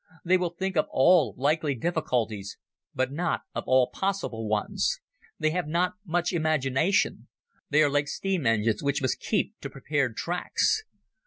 They 0.25 0.35
will 0.35 0.49
think 0.49 0.75
of 0.77 0.87
all 0.89 1.35
likely 1.37 1.75
difficulties, 1.75 2.57
but 2.95 3.11
not 3.11 3.41
of 3.53 3.65
all 3.67 3.91
possible 3.91 4.49
ones. 4.49 4.99
They 5.37 5.51
have 5.51 5.67
not 5.67 5.93
much 6.03 6.33
imagination. 6.33 7.27
They 7.69 7.83
are 7.83 7.89
like 7.91 8.07
steam 8.07 8.47
engines 8.47 8.81
which 8.81 9.03
must 9.03 9.19
keep 9.19 9.59
to 9.59 9.69
prepared 9.69 10.17
tracks. 10.17 10.81